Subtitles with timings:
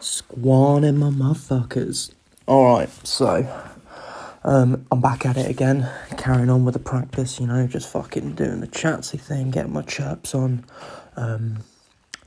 [0.00, 2.10] Squaning my motherfuckers.
[2.48, 3.46] Alright, so
[4.42, 8.34] um, I'm back at it again, carrying on with the practice, you know, just fucking
[8.34, 10.64] doing the chatsy thing, getting my chirps on,
[11.16, 11.58] um,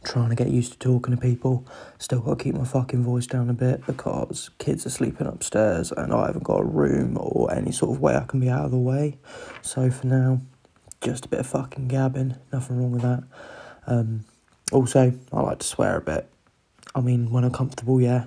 [0.04, 1.66] trying to get used to talking to people.
[1.98, 5.92] Still got to keep my fucking voice down a bit because kids are sleeping upstairs
[5.92, 8.66] and I haven't got a room or any sort of way I can be out
[8.66, 9.18] of the way.
[9.64, 10.42] So for now,
[11.02, 13.24] just a bit of fucking gabbing, nothing wrong with that.
[13.88, 14.26] Um,
[14.72, 16.30] also, I like to swear a bit.
[16.96, 18.26] I mean, when I'm comfortable, yeah.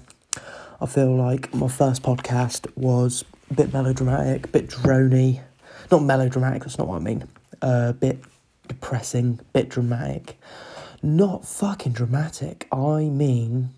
[0.80, 5.40] I feel like my first podcast was a bit melodramatic, a bit drony.
[5.90, 7.24] Not melodramatic, that's not what I mean.
[7.62, 8.18] A uh, bit
[8.68, 10.38] depressing, a bit dramatic.
[11.02, 12.66] Not fucking dramatic.
[12.72, 13.70] I mean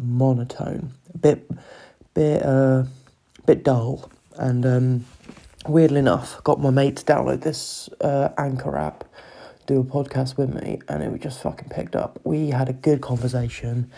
[0.00, 0.92] monotone.
[1.14, 1.50] A bit
[2.14, 2.84] bit uh
[3.46, 4.10] bit dull.
[4.36, 5.04] And um
[5.66, 9.04] weirdly enough, got my mate to download this uh, Anchor app
[9.68, 12.18] do a podcast with me, and it just fucking picked up.
[12.24, 13.90] We had a good conversation,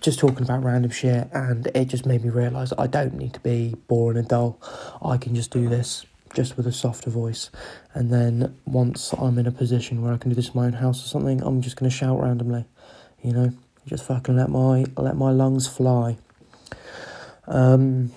[0.00, 3.40] just talking about random shit, and it just made me realise I don't need to
[3.40, 4.60] be boring and dull.
[5.00, 7.48] I can just do this just with a softer voice,
[7.94, 10.72] and then once I'm in a position where I can do this in my own
[10.74, 12.64] house or something, I'm just gonna shout randomly,
[13.22, 13.52] you know,
[13.86, 16.18] just fucking let my let my lungs fly.
[17.46, 18.10] Um,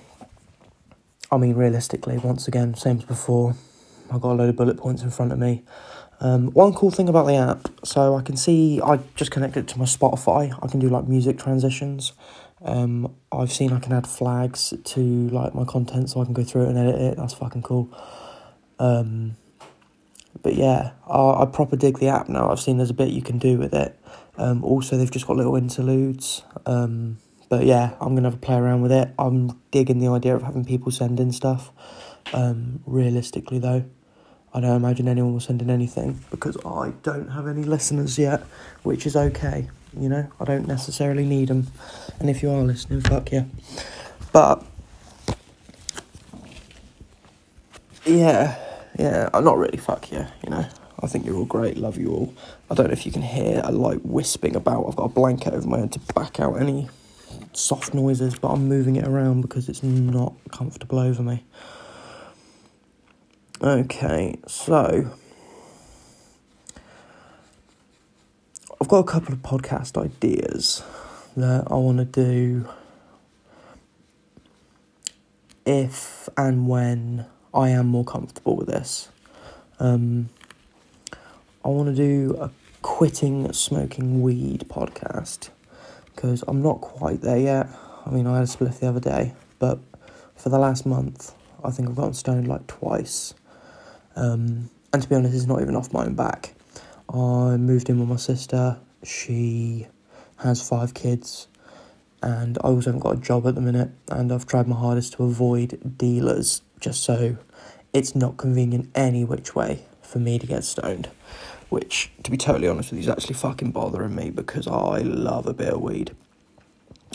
[1.32, 3.56] I mean, realistically, once again, same as before.
[4.12, 5.64] I've got a load of bullet points in front of me.
[6.22, 9.68] Um, one cool thing about the app, so I can see I just connected it
[9.70, 10.58] to my Spotify.
[10.62, 12.14] I can do like music transitions.
[12.64, 15.00] Um, I've seen I can add flags to
[15.30, 17.18] like my content, so I can go through it and edit it.
[17.18, 17.90] That's fucking cool.
[18.80, 19.36] Um,
[20.42, 22.50] but yeah, I, I proper dig the app now.
[22.50, 24.00] I've seen there's a bit you can do with it.
[24.38, 26.44] Um, also, they've just got little interludes.
[26.66, 27.18] Um,
[27.50, 29.10] but yeah, I'm gonna have a play around with it.
[29.20, 31.72] I'm digging the idea of having people send in stuff.
[32.34, 33.86] Um, realistically, though,
[34.56, 38.42] I don't imagine anyone will send in anything because I don't have any listeners yet,
[38.84, 39.68] which is okay.
[40.00, 41.68] You know, I don't necessarily need them.
[42.22, 43.44] And if you are listening, fuck yeah.
[44.32, 44.64] But
[48.06, 48.58] yeah,
[48.98, 50.32] yeah, I'm not really fuck yeah.
[50.42, 50.66] You know,
[51.02, 51.76] I think you're all great.
[51.76, 52.34] Love you all.
[52.72, 54.86] I don't know if you can hear a light wisping about.
[54.88, 56.88] I've got a blanket over my head to back out any
[57.52, 61.44] soft noises, but I'm moving it around because it's not comfortable over me.
[63.66, 65.10] Okay, so
[68.80, 70.84] I've got a couple of podcast ideas
[71.36, 72.70] that I want to do
[75.66, 79.10] if and when I am more comfortable with this.
[79.80, 80.30] Um,
[81.64, 82.52] I want to do a
[82.84, 85.50] quitting smoking weed podcast
[86.14, 87.68] because I'm not quite there yet.
[88.06, 89.80] I mean, I had a spliff the other day, but
[90.36, 91.34] for the last month,
[91.64, 93.34] I think I've gotten stoned like twice.
[94.16, 96.54] Um, and to be honest, it's not even off my own back.
[97.10, 98.80] I moved in with my sister.
[99.04, 99.88] She
[100.38, 101.48] has five kids,
[102.22, 103.92] and I also haven't got a job at the minute.
[104.10, 107.38] And I've tried my hardest to avoid dealers just so
[107.94, 111.10] it's not convenient any which way for me to get stoned.
[111.70, 115.48] Which, to be totally honest with you, is actually fucking bothering me because I love
[115.48, 116.16] a bit of weed.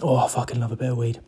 [0.02, 1.20] Oh, I fucking love a bit of weed.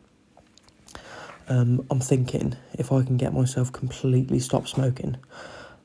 [1.47, 5.17] Um, I'm thinking if I can get myself completely stop smoking,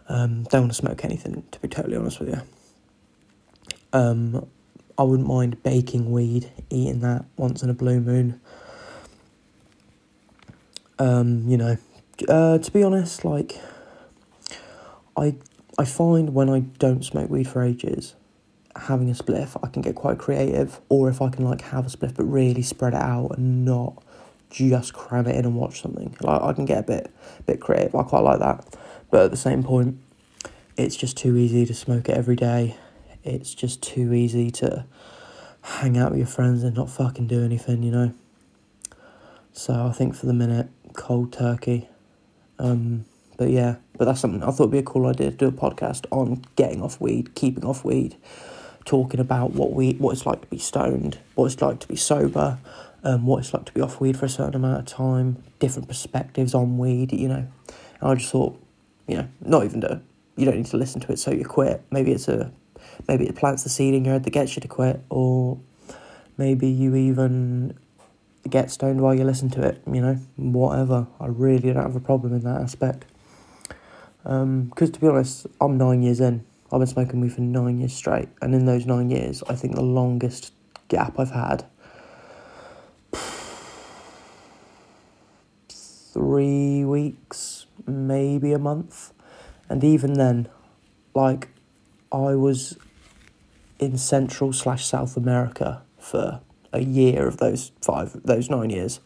[0.08, 2.40] um, don't want to smoke anything, to be totally honest with you.
[3.92, 4.46] Um,
[4.98, 8.40] I wouldn't mind baking weed, eating that once in a blue moon.
[10.98, 11.76] Um, you know,
[12.28, 13.60] uh, to be honest, like,
[15.16, 15.36] I
[15.78, 18.16] I find when I don't smoke weed for ages,
[18.74, 20.80] having a spliff, I can get quite creative.
[20.88, 24.02] Or if I can like have a spliff but really spread it out and not
[24.50, 27.14] just cram it in and watch something, like I can get a bit
[27.46, 27.94] bit creative.
[27.94, 28.64] I quite like that.
[29.10, 29.98] But at the same point,
[30.76, 32.76] it's just too easy to smoke it every day.
[33.24, 34.86] It's just too easy to
[35.62, 38.14] hang out with your friends and not fucking do anything, you know.
[39.52, 41.88] So I think for the minute, cold turkey.
[42.58, 43.04] Um,
[43.36, 45.52] but yeah, but that's something I thought would be a cool idea to do a
[45.52, 48.16] podcast on getting off weed, keeping off weed,
[48.84, 51.96] talking about what we what it's like to be stoned, what it's like to be
[51.96, 52.58] sober,
[53.04, 55.88] um, what it's like to be off weed for a certain amount of time, different
[55.88, 57.46] perspectives on weed, you know.
[58.00, 58.60] And I just thought
[59.08, 60.00] you know, not even to,
[60.36, 61.82] you don't need to listen to it so you quit.
[61.90, 62.52] Maybe it's a,
[63.08, 65.58] maybe it plants the seed in your head that gets you to quit, or
[66.36, 67.76] maybe you even
[68.48, 71.06] get stoned while you listen to it, you know, whatever.
[71.18, 73.06] I really don't have a problem in that aspect.
[74.22, 76.44] Because um, to be honest, I'm nine years in.
[76.70, 79.74] I've been smoking weed for nine years straight, and in those nine years, I think
[79.74, 80.52] the longest
[80.88, 81.64] gap I've had
[85.70, 87.57] three weeks
[87.88, 89.12] maybe a month.
[89.68, 90.48] And even then,
[91.14, 91.48] like,
[92.12, 92.78] I was
[93.78, 96.40] in Central slash South America for
[96.72, 99.00] a year of those five, those nine years,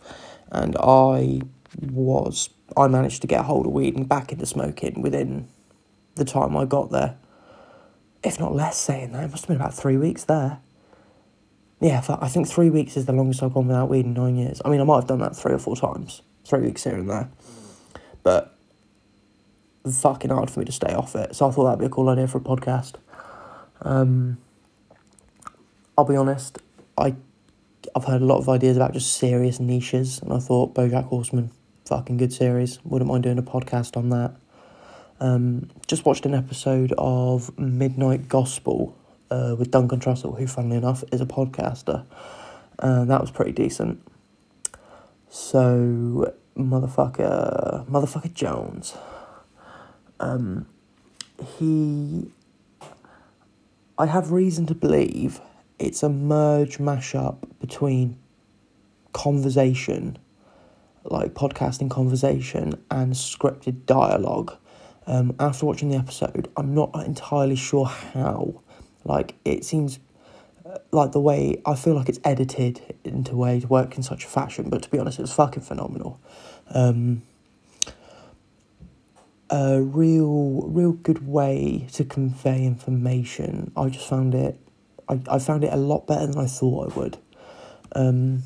[0.50, 1.40] and I
[1.80, 5.48] was I managed to get a hold of weed and back into smoking within
[6.14, 7.16] the time I got there.
[8.22, 10.60] If not less, saying that it must have been about three weeks there.
[11.80, 14.62] Yeah, I think three weeks is the longest I've gone without weed in nine years.
[14.64, 17.10] I mean, I might have done that three or four times, three weeks here and
[17.10, 17.28] there,
[18.22, 18.51] but
[19.90, 21.34] fucking hard for me to stay off it.
[21.34, 22.94] So I thought that'd be a cool idea for a podcast.
[23.80, 24.38] Um,
[25.96, 26.58] I'll be honest,
[26.96, 27.14] I
[27.94, 31.50] I've heard a lot of ideas about just serious niches, and I thought BoJack Horseman,
[31.84, 32.78] fucking good series.
[32.84, 34.34] Wouldn't mind doing a podcast on that.
[35.20, 38.96] Um, just watched an episode of Midnight Gospel
[39.30, 42.04] uh, with Duncan Trussell, who, funnily enough, is a podcaster.
[42.78, 44.02] Uh, that was pretty decent.
[45.28, 48.96] So, motherfucker, motherfucker Jones.
[50.22, 50.66] Um,
[51.58, 52.30] he,
[53.98, 55.40] I have reason to believe
[55.78, 58.16] it's a merge mashup between
[59.12, 60.16] conversation,
[61.04, 64.56] like podcasting conversation, and scripted dialogue.
[65.08, 68.62] Um, after watching the episode, I'm not entirely sure how.
[69.04, 69.98] Like, it seems
[70.64, 74.04] uh, like the way I feel like it's edited into a way to work in
[74.04, 76.20] such a fashion, but to be honest, it was fucking phenomenal.
[76.70, 77.22] Um,
[79.52, 83.70] a real, real good way to convey information.
[83.76, 84.58] I just found it
[85.08, 87.18] I, I found it a lot better than I thought I would.
[87.94, 88.42] Um,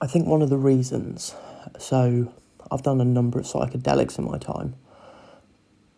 [0.00, 1.34] I think one of the reasons,
[1.78, 2.32] so
[2.70, 4.74] I've done a number of psychedelics in my time,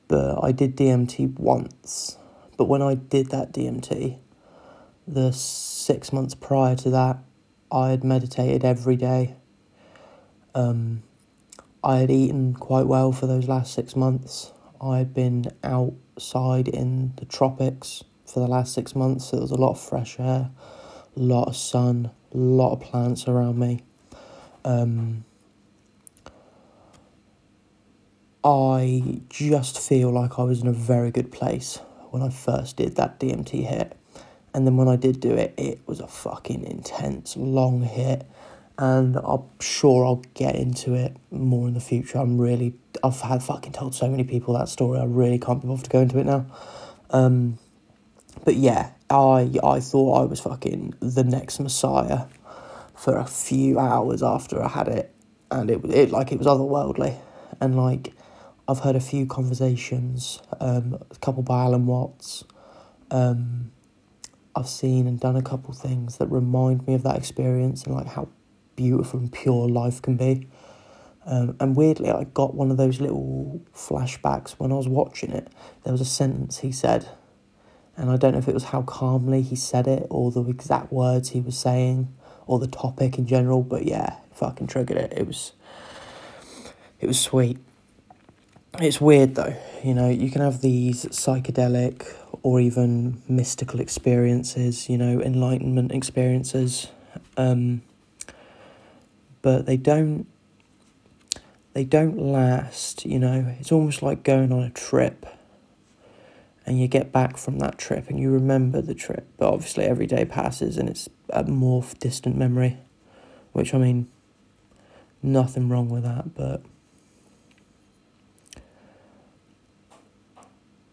[0.06, 2.18] but I did DMT once.
[2.56, 4.18] But when I did that DMT,
[5.06, 7.18] the six months prior to that,
[7.72, 9.36] I had meditated every day.
[10.54, 11.02] Um,
[11.88, 14.52] I had eaten quite well for those last six months.
[14.78, 19.24] I had been outside in the tropics for the last six months.
[19.24, 20.50] So there was a lot of fresh air,
[21.16, 23.84] a lot of sun, a lot of plants around me.
[24.66, 25.24] Um,
[28.44, 31.78] I just feel like I was in a very good place
[32.10, 33.96] when I first did that DMT hit.
[34.52, 38.26] And then when I did do it, it was a fucking intense, long hit.
[38.78, 42.18] And I'm sure I'll get into it more in the future.
[42.18, 45.00] I'm really, I've had fucking told so many people that story.
[45.00, 46.46] I really can't be bothered to go into it now.
[47.10, 47.58] Um,
[48.44, 52.26] but yeah, I I thought I was fucking the next Messiah
[52.94, 55.14] for a few hours after I had it,
[55.50, 57.18] and it it like it was otherworldly,
[57.60, 58.12] and like
[58.66, 62.44] I've heard a few conversations, um, a couple by Alan Watts.
[63.10, 63.72] Um,
[64.54, 68.08] I've seen and done a couple things that remind me of that experience and like
[68.08, 68.28] how
[68.78, 70.48] beautiful and pure life can be.
[71.26, 75.48] Um, and weirdly, I got one of those little flashbacks when I was watching it.
[75.84, 77.06] There was a sentence he said
[77.98, 80.92] and I don't know if it was how calmly he said it or the exact
[80.92, 82.14] words he was saying
[82.46, 85.12] or the topic in general, but yeah, fucking triggered it.
[85.14, 85.52] It was
[87.00, 87.58] it was sweet.
[88.78, 92.06] It's weird though, you know, you can have these psychedelic
[92.44, 96.86] or even mystical experiences, you know, enlightenment experiences.
[97.36, 97.82] Um,
[99.42, 100.26] but they don't
[101.74, 103.54] they don't last, you know.
[103.60, 105.26] It's almost like going on a trip
[106.68, 109.26] and you get back from that trip and you remember the trip.
[109.38, 112.76] But obviously, every day passes and it's a more distant memory,
[113.52, 114.06] which I mean,
[115.22, 116.62] nothing wrong with that, but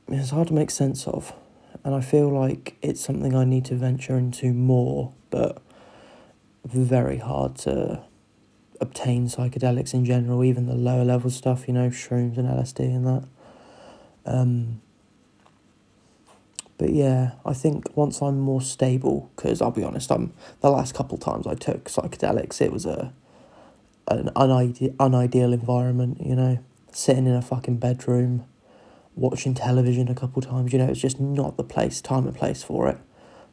[0.08, 1.34] it's hard to make sense of.
[1.84, 5.62] And I feel like it's something I need to venture into more, but
[6.64, 8.02] very hard to
[8.82, 13.06] obtain psychedelics in general, even the lower level stuff, you know, shrooms and LSD and
[13.08, 13.28] that.
[14.26, 14.82] Um,
[16.78, 20.94] but yeah, I think once I'm more stable, because I'll be honest, I'm the last
[20.94, 23.14] couple times I took psychedelics, it was a
[24.08, 26.60] an unideal, unideal environment, you know,
[26.92, 28.46] sitting in a fucking bedroom,
[29.16, 32.62] watching television a couple times, you know, it's just not the place, time and place
[32.62, 32.98] for it.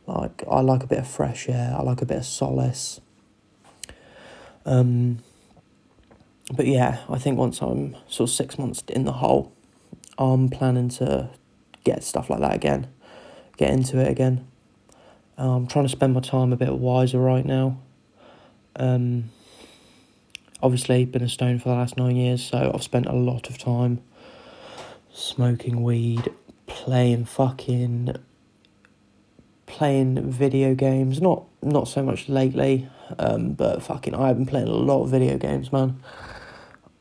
[0.07, 3.01] Like I like a bit of fresh air, I like a bit of solace.
[4.65, 5.19] Um,
[6.53, 9.53] but yeah, I think once I'm sort of six months in the hole,
[10.19, 11.31] I'm planning to
[11.85, 12.89] get stuff like that again
[13.57, 14.47] get into it again.
[15.39, 17.79] Uh, I'm trying to spend my time a bit wiser right now.
[18.77, 19.31] Um,
[20.63, 23.59] obviously, been a stone for the last nine years, so I've spent a lot of
[23.59, 24.01] time
[25.13, 26.33] smoking weed,
[26.67, 28.17] playing fucking
[29.67, 31.21] playing video games.
[31.21, 32.89] Not not so much lately,
[33.19, 36.01] um, but fucking I've been playing a lot of video games, man.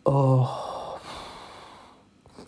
[0.06, 1.00] Oh,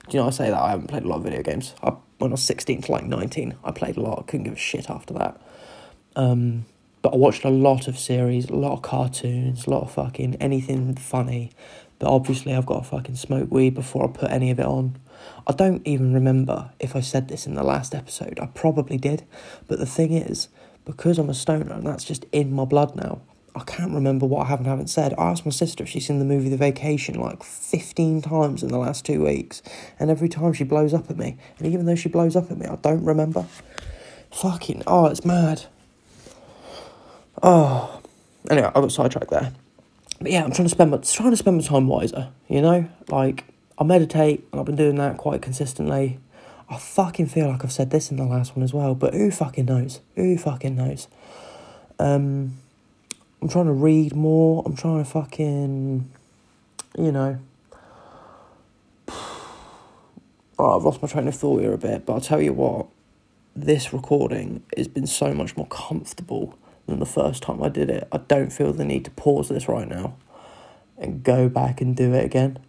[0.09, 1.73] do you know I say that I haven't played a lot of video games?
[1.81, 1.93] I
[2.23, 4.19] when I was 16 to like 19, I played a lot.
[4.19, 5.41] I couldn't give a shit after that.
[6.15, 6.65] Um,
[7.01, 10.35] but I watched a lot of series, a lot of cartoons, a lot of fucking
[10.35, 11.51] anything funny.
[11.99, 14.97] But obviously, I've got to fucking smoke weed before I put any of it on.
[15.45, 18.39] I don't even remember if I said this in the last episode.
[18.39, 19.25] I probably did.
[19.67, 20.47] But the thing is,
[20.85, 23.21] because I'm a stoner and that's just in my blood now,
[23.55, 25.13] I can't remember what I have and haven't said.
[25.17, 28.69] I asked my sister if she's seen the movie The Vacation like 15 times in
[28.69, 29.61] the last two weeks,
[29.99, 31.37] and every time she blows up at me.
[31.59, 33.45] And even though she blows up at me, I don't remember.
[34.31, 35.65] Fucking, oh, it's mad.
[37.43, 38.01] Oh,
[38.49, 39.53] anyway, I got sidetracked there.
[40.19, 42.29] But yeah, I'm trying to spend my trying to spend my time wiser.
[42.47, 43.45] You know, like
[43.77, 46.19] I meditate, and I've been doing that quite consistently.
[46.69, 49.29] I fucking feel like I've said this in the last one as well, but who
[49.29, 49.99] fucking knows?
[50.15, 51.07] Who fucking knows?
[51.99, 52.57] Um,
[53.43, 54.63] I'm trying to read more.
[54.65, 56.09] I'm trying to fucking,
[56.97, 57.39] you know.
[60.59, 62.85] Oh, I've lost my train of thought here a bit, but I'll tell you what,
[63.55, 68.07] this recording has been so much more comfortable than the first time I did it.
[68.11, 70.15] I don't feel the need to pause this right now
[70.95, 72.59] and go back and do it again.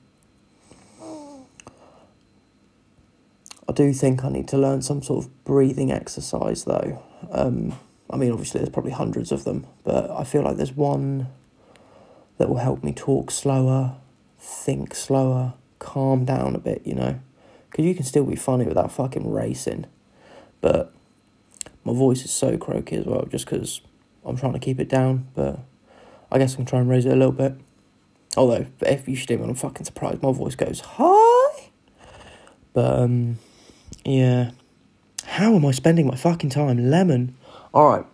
[3.69, 7.03] I do think I need to learn some sort of breathing exercise though.
[7.31, 7.79] Um,
[8.15, 11.27] I mean, obviously, there's probably hundreds of them, but I feel like there's one
[12.39, 13.97] that will help me talk slower,
[14.39, 17.19] think slower, calm down a bit, you know?
[17.69, 19.87] Because you can still be funny without fucking racing.
[20.61, 20.93] But
[21.83, 23.81] my voice is so croaky as well, just because
[24.25, 25.59] I'm trying to keep it down, but
[26.31, 27.55] I guess I can try and raise it a little bit.
[28.37, 30.23] Although, if you should me, I'm fucking surprised.
[30.23, 31.71] My voice goes high.
[32.73, 33.39] But, um,
[34.05, 34.53] yeah.
[35.25, 36.91] How am I spending my fucking time?
[36.91, 37.35] Lemon.
[37.75, 38.07] All right.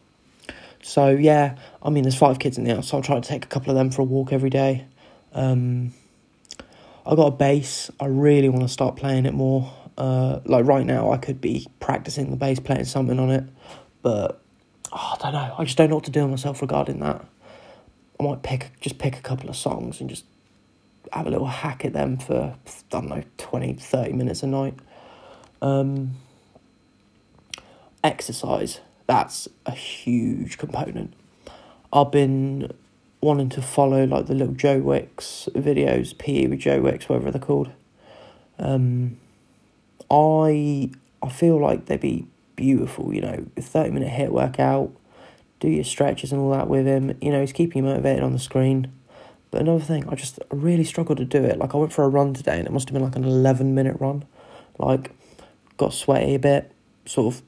[0.82, 3.44] So yeah, I mean, there's five kids in the house, so I'm trying to take
[3.44, 4.86] a couple of them for a walk every day.
[5.34, 5.92] Um,
[7.06, 7.90] I got a bass.
[8.00, 9.70] I really want to start playing it more.
[9.98, 13.44] Uh, like right now, I could be practicing the bass, playing something on it,
[14.00, 14.40] but
[14.92, 15.54] oh, I don't know.
[15.58, 17.22] I just don't know what to do myself regarding that.
[18.18, 20.24] I might pick just pick a couple of songs and just
[21.12, 24.74] have a little hack at them for I don't know 20, 30 minutes a night.
[25.60, 26.12] Um,
[28.02, 31.12] exercise that's a huge component.
[31.92, 32.72] I've been
[33.20, 37.40] wanting to follow like the little Joe Wicks videos, PE with Joe Wicks, whatever they're
[37.40, 37.72] called.
[38.60, 39.18] Um,
[40.08, 40.90] I
[41.24, 44.92] I feel like they'd be beautiful, you know, a 30 minute HIIT workout,
[45.58, 47.18] do your stretches and all that with him.
[47.20, 48.92] You know, he's keeping you motivated on the screen.
[49.50, 51.58] But another thing, I just really struggled to do it.
[51.58, 53.74] Like I went for a run today and it must have been like an 11
[53.74, 54.24] minute run.
[54.78, 55.10] Like,
[55.78, 56.70] got sweaty a bit,
[57.06, 57.42] sort of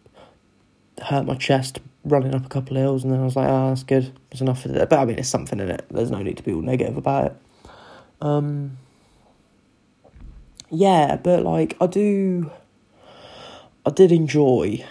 [1.01, 3.69] hurt my chest running up a couple of hills, and then I was like, oh,
[3.69, 4.13] that's good.
[4.31, 4.91] There's enough of that.
[4.91, 5.85] But I mean, it's something in it.
[5.91, 7.37] There's no need to be all negative about it.
[8.21, 8.79] Um,
[10.71, 12.51] yeah, but like, I do.
[13.85, 14.85] I did enjoy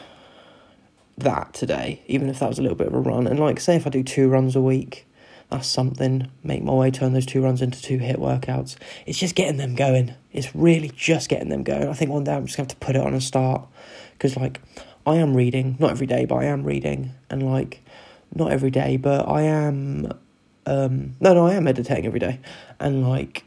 [1.17, 3.27] that today, even if that was a little bit of a run.
[3.27, 5.07] And like, say if I do two runs a week,
[5.49, 6.29] that's something.
[6.43, 8.75] Make my way, turn those two runs into two HIIT workouts.
[9.05, 10.13] It's just getting them going.
[10.31, 11.87] It's really just getting them going.
[11.87, 13.65] I think one day I'm just going to have to put it on and start.
[14.13, 14.61] Because, like,
[15.05, 17.83] I am reading, not every day, but I am reading, and like,
[18.35, 20.11] not every day, but I am,
[20.65, 22.39] um, no, no, I am meditating every day,
[22.79, 23.43] and like,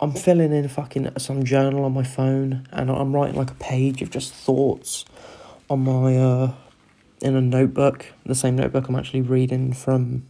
[0.00, 4.00] I'm filling in fucking some journal on my phone, and I'm writing like a page
[4.00, 5.04] of just thoughts
[5.68, 6.52] on my, uh,
[7.20, 10.24] in a notebook, the same notebook I'm actually reading from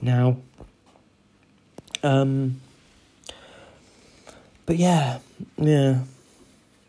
[0.00, 0.38] now.
[2.02, 2.60] Um,
[4.64, 5.18] but yeah,
[5.56, 6.00] yeah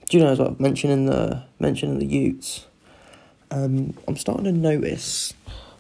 [0.10, 2.66] do you know as well mentioning the mentioning the Utes?
[3.52, 5.34] Um, I'm starting to notice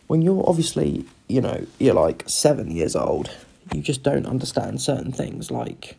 [0.08, 3.32] when you're obviously you know you're like seven years old,
[3.74, 5.98] you just don't understand certain things like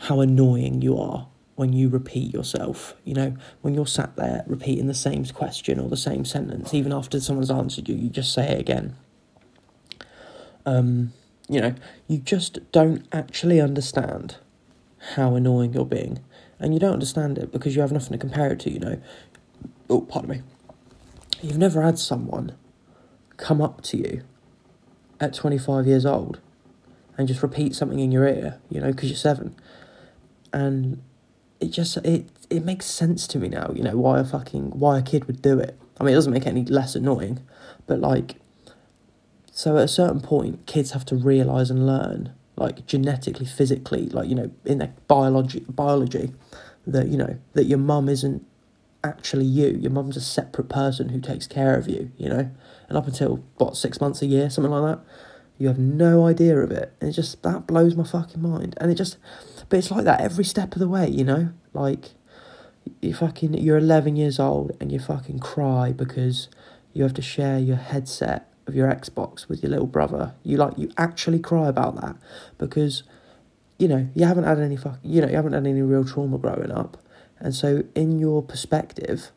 [0.00, 2.94] how annoying you are when you repeat yourself.
[3.04, 6.92] You know, when you're sat there repeating the same question or the same sentence, even
[6.92, 8.96] after someone's answered you, you just say it again.
[10.66, 11.14] Um,
[11.48, 11.74] you know,
[12.06, 14.36] you just don't actually understand
[15.14, 16.20] how annoying you're being
[16.60, 19.00] and you don't understand it because you have nothing to compare it to, you know.
[19.88, 20.42] Oh, pardon me.
[21.40, 22.56] You've never had someone
[23.36, 24.22] come up to you
[25.20, 26.40] at 25 years old
[27.16, 29.54] and just repeat something in your ear, you know, because you're seven.
[30.52, 31.02] And
[31.60, 34.98] it just, it, it makes sense to me now, you know, why a fucking, why
[34.98, 35.78] a kid would do it.
[36.00, 37.40] I mean, it doesn't make it any less annoying,
[37.86, 38.36] but like,
[39.52, 44.28] so at a certain point, kids have to realise and learn like genetically, physically, like
[44.28, 46.32] you know, in their biology, biology,
[46.86, 48.44] that you know that your mum isn't
[49.04, 49.68] actually you.
[49.68, 52.10] Your mum's a separate person who takes care of you.
[52.18, 52.50] You know,
[52.88, 55.04] and up until what six months a year, something like that,
[55.58, 56.92] you have no idea of it.
[57.00, 58.74] And it just that blows my fucking mind.
[58.80, 59.18] And it just,
[59.68, 61.08] but it's like that every step of the way.
[61.08, 62.10] You know, like
[63.00, 66.48] you fucking you're 11 years old and you fucking cry because
[66.92, 70.34] you have to share your headset of your Xbox with your little brother.
[70.44, 72.16] You like you actually cry about that
[72.58, 73.02] because
[73.78, 76.38] you know you haven't had any fuck you know you haven't had any real trauma
[76.38, 76.98] growing up,
[77.40, 79.30] and so in your perspective,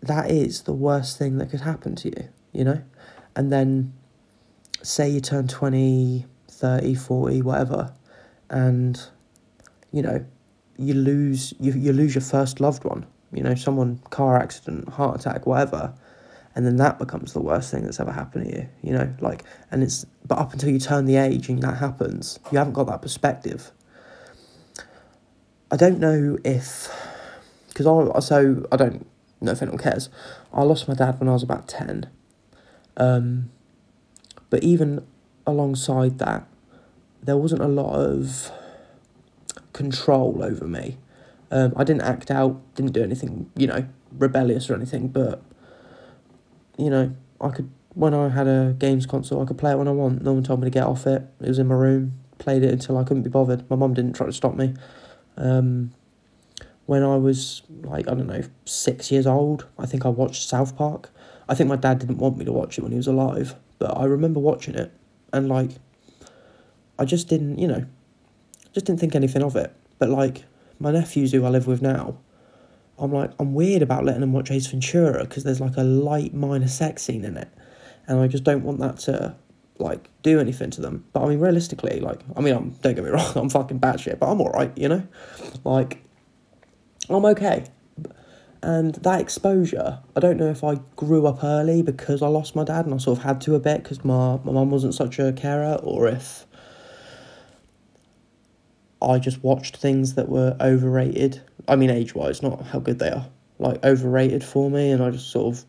[0.00, 2.28] that is the worst thing that could happen to you.
[2.52, 2.82] You know,
[3.34, 3.92] and then
[4.82, 7.92] say you turn 20, 30, 40, whatever,
[8.48, 9.00] and
[9.92, 10.24] you know
[10.76, 13.06] you lose you you lose your first loved one.
[13.32, 15.92] You know, someone car accident, heart attack, whatever,
[16.54, 18.68] and then that becomes the worst thing that's ever happened to you.
[18.82, 22.38] You know, like, and it's but up until you turn the age and that happens,
[22.50, 23.70] you haven't got that perspective.
[25.70, 26.88] I don't know if
[27.68, 29.06] because I so I don't
[29.40, 30.08] know if anyone cares.
[30.52, 32.08] I lost my dad when I was about ten.
[32.96, 33.50] Um,
[34.50, 35.04] but even
[35.46, 36.46] alongside that,
[37.22, 38.52] there wasn't a lot of
[39.72, 40.98] control over me.
[41.50, 45.42] Um, I didn't act out, didn't do anything, you know, rebellious or anything, but,
[46.78, 49.88] you know, I could, when I had a games console, I could play it when
[49.88, 50.22] I want.
[50.22, 51.22] No one told me to get off it.
[51.40, 53.68] It was in my room, played it until I couldn't be bothered.
[53.70, 54.74] My mum didn't try to stop me.
[55.36, 55.92] Um,
[56.86, 60.76] when I was, like, I don't know, six years old, I think I watched South
[60.76, 61.10] Park.
[61.48, 63.96] I think my dad didn't want me to watch it when he was alive, but
[63.96, 64.92] I remember watching it,
[65.32, 65.70] and, like,
[66.98, 67.86] I just didn't, you know,
[68.72, 69.74] just didn't think anything of it.
[69.98, 70.44] But like
[70.78, 72.18] my nephews who I live with now,
[72.98, 76.34] I'm like I'm weird about letting them watch Ace Ventura because there's like a light
[76.34, 77.48] minor sex scene in it,
[78.06, 79.34] and I just don't want that to
[79.78, 81.04] like do anything to them.
[81.12, 84.00] But I mean, realistically, like I mean, I'm, don't get me wrong, I'm fucking bad
[84.00, 85.06] shit, but I'm all right, you know,
[85.64, 86.02] like
[87.08, 87.64] I'm okay.
[88.62, 92.64] And that exposure, I don't know if I grew up early because I lost my
[92.64, 95.18] dad and I sort of had to a bit because my my mum wasn't such
[95.18, 96.46] a carer, or if
[99.02, 101.42] I just watched things that were overrated.
[101.68, 103.26] I mean, age wise, not how good they are.
[103.58, 105.64] Like, overrated for me, and I just sort of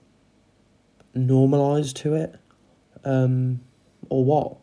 [1.13, 2.35] normalised to it.
[3.03, 3.61] Um,
[4.09, 4.57] or what.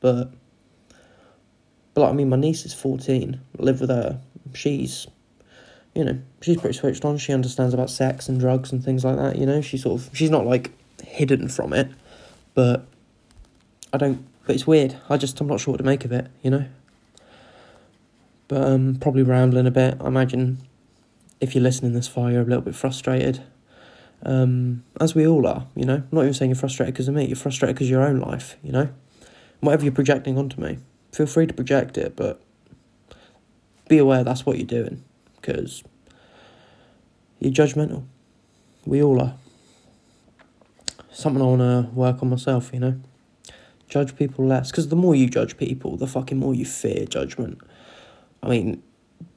[0.00, 0.30] But,
[1.94, 3.40] but like, I mean, my niece is 14.
[3.58, 4.20] I live with her.
[4.54, 5.06] She's,
[5.94, 7.18] you know, she's pretty switched on.
[7.18, 9.60] She understands about sex and drugs and things like that, you know.
[9.60, 10.70] She's sort of, she's not like
[11.02, 11.88] hidden from it,
[12.54, 12.86] but
[13.92, 14.96] I don't, but it's weird.
[15.08, 16.66] I just, I'm not sure what to make of it, you know.
[18.46, 19.98] But um, probably rambling a bit.
[20.00, 20.58] I imagine
[21.40, 23.42] if you're listening this far, you're a little bit frustrated.
[24.22, 25.96] Um, as we all are, you know.
[25.96, 27.26] I'm not even saying you're frustrated because of me.
[27.26, 28.88] You're frustrated because of your own life, you know.
[29.60, 30.78] Whatever you're projecting onto me,
[31.12, 32.40] feel free to project it, but
[33.88, 35.02] be aware that's what you're doing
[35.40, 35.82] because
[37.40, 38.04] you're judgmental.
[38.84, 39.34] We all are.
[41.12, 43.00] Something I want to work on myself, you know.
[43.88, 47.58] Judge people less because the more you judge people, the fucking more you fear judgment.
[48.42, 48.82] I mean,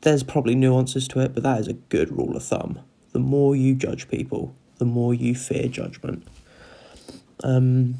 [0.02, 2.80] there's probably nuances to it, but that is a good rule of thumb.
[3.12, 6.28] The more you judge people, the more you fear judgment.
[7.44, 7.96] Um,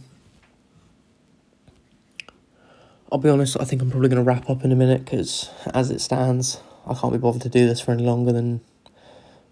[3.12, 5.50] I'll be honest, I think I'm probably going to wrap up in a minute because,
[5.74, 8.62] as it stands, I can't be bothered to do this for any longer than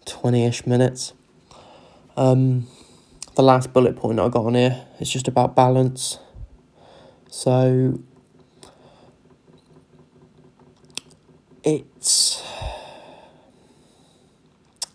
[0.05, 1.13] 20 ish minutes.
[2.15, 2.67] Um,
[3.35, 6.19] the last bullet point I got on here is just about balance.
[7.29, 7.99] So,
[11.69, 12.43] it's.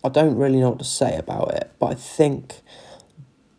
[0.03, 2.61] I don't really know what to say about it, but I think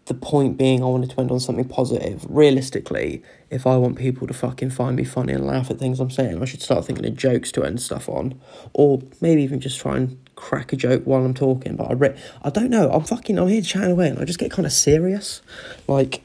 [0.07, 2.25] the point being I wanted to end on something positive.
[2.29, 6.11] Realistically, if I want people to fucking find me funny and laugh at things I'm
[6.11, 8.41] saying, I should start thinking of jokes to end stuff on.
[8.73, 11.75] Or maybe even just try and crack a joke while I'm talking.
[11.75, 12.91] But I re- I don't know.
[12.91, 15.43] I'm fucking I'm here chatting away and I just get kind of serious.
[15.89, 16.23] Like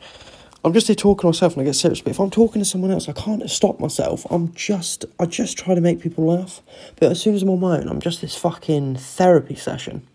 [0.64, 2.02] I'm just here talking to myself and I get serious.
[2.02, 4.26] But if I'm talking to someone else, I can't stop myself.
[4.30, 6.62] I'm just, I just try to make people laugh.
[6.98, 10.08] But as soon as I'm on my own, I'm just this fucking therapy session.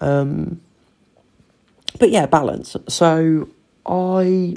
[0.00, 0.60] Um,
[1.98, 2.76] but yeah, balance.
[2.88, 3.48] So
[3.86, 4.54] I,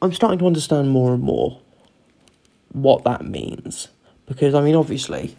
[0.00, 1.60] I'm starting to understand more and more
[2.72, 3.88] what that means
[4.30, 5.36] because I mean, obviously,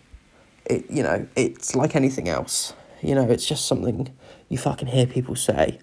[0.65, 2.73] it you know, it's like anything else.
[3.01, 4.13] You know, it's just something
[4.49, 5.79] you fucking hear people say,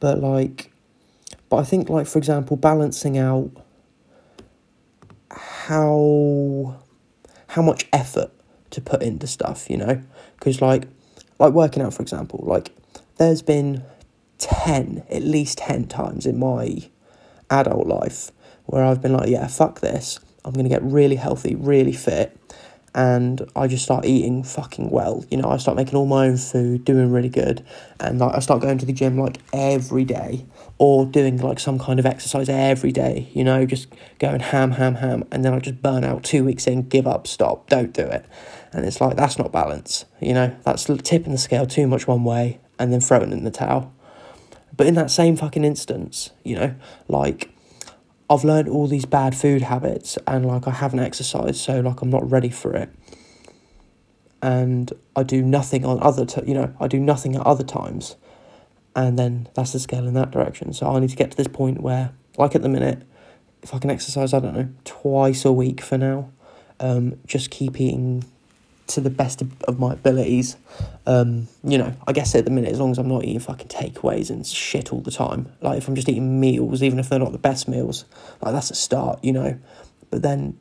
[0.00, 0.72] but like
[1.48, 3.50] but I think, like for example, balancing out
[5.30, 6.76] how
[7.48, 8.30] how much effort
[8.70, 10.02] to put into stuff, you know,
[10.38, 10.84] because like
[11.38, 12.70] like working out, for example, like
[13.16, 13.84] there's been
[14.38, 16.88] ten, at least ten times in my
[17.50, 18.30] adult life
[18.66, 20.20] where I've been like, yeah, fuck this.
[20.44, 22.36] I'm gonna get really healthy, really fit,
[22.94, 25.24] and I just start eating fucking well.
[25.30, 27.64] You know, I start making all my own food, doing really good,
[28.00, 30.46] and like I start going to the gym like every day,
[30.78, 33.28] or doing like some kind of exercise every day.
[33.34, 33.88] You know, just
[34.18, 37.26] going ham, ham, ham, and then I just burn out two weeks in, give up,
[37.26, 38.24] stop, don't do it,
[38.72, 40.04] and it's like that's not balance.
[40.20, 43.50] You know, that's tipping the scale too much one way and then throwing in the
[43.50, 43.92] towel.
[44.76, 46.74] But in that same fucking instance, you know,
[47.08, 47.50] like
[48.30, 52.10] I've learned all these bad food habits and like I haven't exercised, so like I'm
[52.10, 52.90] not ready for it.
[54.40, 58.14] And I do nothing on other, t- you know, I do nothing at other times,
[58.98, 60.72] and then that's the scale in that direction.
[60.72, 63.04] So I need to get to this point where, like at the minute,
[63.62, 66.32] if I can exercise, I don't know, twice a week for now,
[66.80, 68.24] um, just keep eating
[68.88, 70.56] to the best of, my abilities.
[71.06, 73.68] Um, you know, I guess at the minute, as long as I'm not eating fucking
[73.68, 77.20] takeaways and shit all the time, like if I'm just eating meals, even if they're
[77.20, 78.04] not the best meals,
[78.42, 79.60] like that's a start, you know.
[80.10, 80.58] But then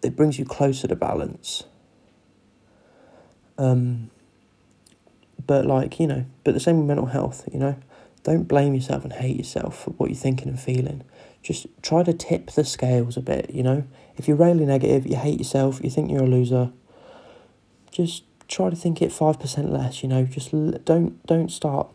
[0.00, 1.64] it brings you closer to balance.
[3.56, 4.10] Um,
[5.48, 7.76] but like you know, but the same with mental health, you know,
[8.22, 11.02] don't blame yourself and hate yourself for what you're thinking and feeling.
[11.42, 13.82] Just try to tip the scales a bit, you know.
[14.16, 16.70] If you're really negative, you hate yourself, you think you're a loser
[17.98, 20.52] just try to think it 5% less, you know, just
[20.84, 21.88] don't don't start.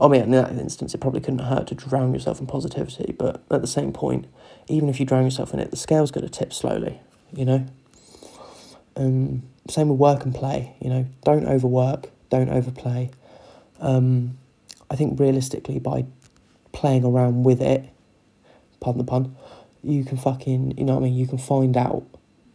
[0.00, 3.42] I mean, in that instance, it probably couldn't hurt to drown yourself in positivity, but
[3.50, 4.26] at the same point,
[4.68, 7.00] even if you drown yourself in it, the scale's going to tip slowly,
[7.32, 7.66] you know?
[8.96, 13.10] Um, same with work and play, you know, don't overwork, don't overplay.
[13.80, 14.38] Um,
[14.90, 16.06] I think realistically, by
[16.72, 17.88] playing around with it,
[18.80, 19.36] pardon the pun,
[19.82, 22.04] you can fucking, you know what I mean, you can find out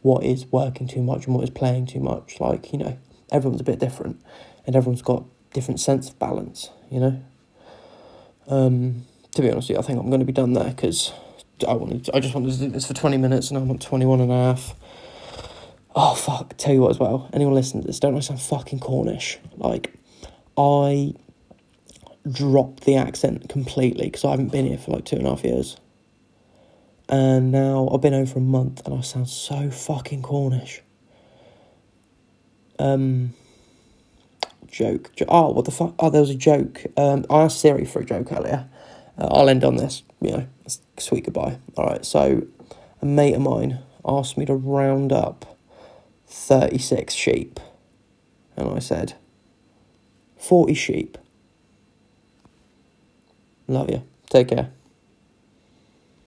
[0.01, 2.39] what is working too much and what is playing too much.
[2.39, 2.97] Like, you know,
[3.31, 4.21] everyone's a bit different
[4.65, 7.23] and everyone's got different sense of balance, you know.
[8.47, 11.11] Um, to be honest, you, I think I'm going to be done there because
[11.67, 14.21] I wanted, I just wanted to do this for 20 minutes and I'm on 21
[14.21, 14.75] and a half.
[15.95, 16.57] Oh, fuck.
[16.57, 19.37] Tell you what, as well, anyone listening to this, don't I sound fucking Cornish?
[19.55, 19.93] Like,
[20.57, 21.13] I
[22.29, 25.43] dropped the accent completely because I haven't been here for like two and a half
[25.43, 25.77] years.
[27.07, 30.81] And now I've been home for a month and I sound so fucking Cornish.
[32.77, 33.33] Um,
[34.67, 35.11] joke.
[35.29, 35.93] Oh, what the fuck?
[35.99, 36.83] Oh, there was a joke.
[36.97, 38.67] Um, I asked Siri for a joke earlier.
[39.17, 40.03] Uh, I'll end on this.
[40.19, 40.47] You know,
[40.97, 41.59] sweet goodbye.
[41.77, 42.03] All right.
[42.03, 42.45] So,
[43.01, 45.54] a mate of mine asked me to round up
[46.27, 47.59] thirty-six sheep,
[48.55, 49.13] and I said,
[50.37, 51.17] forty sheep.
[53.67, 54.03] Love you.
[54.29, 54.71] Take care.